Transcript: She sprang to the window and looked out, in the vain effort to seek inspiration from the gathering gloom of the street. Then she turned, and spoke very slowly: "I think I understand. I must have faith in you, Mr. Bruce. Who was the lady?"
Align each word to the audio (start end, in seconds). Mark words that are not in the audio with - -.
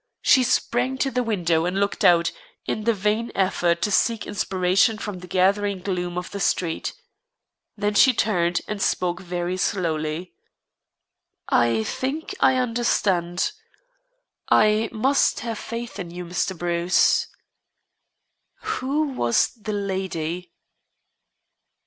She 0.23 0.41
sprang 0.41 0.97
to 0.97 1.11
the 1.11 1.21
window 1.21 1.65
and 1.67 1.79
looked 1.79 2.03
out, 2.03 2.31
in 2.65 2.85
the 2.85 2.93
vain 2.95 3.31
effort 3.35 3.83
to 3.83 3.91
seek 3.91 4.25
inspiration 4.25 4.97
from 4.97 5.19
the 5.19 5.27
gathering 5.27 5.77
gloom 5.81 6.17
of 6.17 6.31
the 6.31 6.39
street. 6.39 6.93
Then 7.77 7.93
she 7.93 8.11
turned, 8.11 8.61
and 8.67 8.81
spoke 8.81 9.19
very 9.21 9.57
slowly: 9.57 10.33
"I 11.49 11.83
think 11.83 12.33
I 12.39 12.55
understand. 12.55 13.51
I 14.49 14.89
must 14.91 15.41
have 15.41 15.59
faith 15.59 15.99
in 15.99 16.09
you, 16.09 16.25
Mr. 16.25 16.57
Bruce. 16.57 17.27
Who 18.79 19.03
was 19.09 19.49
the 19.49 19.71
lady?" 19.73 20.51